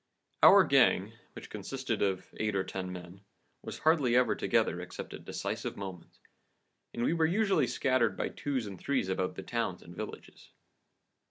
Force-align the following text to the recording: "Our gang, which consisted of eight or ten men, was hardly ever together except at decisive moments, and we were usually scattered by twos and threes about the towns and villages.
"Our 0.41 0.63
gang, 0.63 1.13
which 1.33 1.51
consisted 1.51 2.01
of 2.01 2.33
eight 2.37 2.55
or 2.55 2.63
ten 2.63 2.91
men, 2.91 3.21
was 3.61 3.77
hardly 3.77 4.15
ever 4.15 4.33
together 4.33 4.81
except 4.81 5.13
at 5.13 5.25
decisive 5.25 5.77
moments, 5.77 6.19
and 6.91 7.03
we 7.03 7.13
were 7.13 7.27
usually 7.27 7.67
scattered 7.67 8.17
by 8.17 8.29
twos 8.29 8.65
and 8.65 8.79
threes 8.81 9.09
about 9.09 9.35
the 9.35 9.43
towns 9.43 9.83
and 9.83 9.95
villages. 9.95 10.49